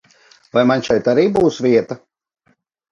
[0.57, 2.03] Vai man šeit arī būs vieta?